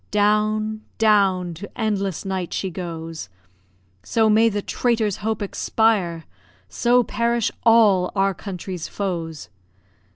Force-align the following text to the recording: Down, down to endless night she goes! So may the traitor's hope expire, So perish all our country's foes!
Down, 0.09 0.81
down 0.97 1.53
to 1.53 1.69
endless 1.79 2.25
night 2.25 2.53
she 2.53 2.71
goes! 2.71 3.29
So 4.01 4.31
may 4.31 4.49
the 4.49 4.63
traitor's 4.63 5.17
hope 5.17 5.43
expire, 5.43 6.25
So 6.67 7.03
perish 7.03 7.51
all 7.63 8.11
our 8.15 8.33
country's 8.33 8.87
foes! 8.87 9.49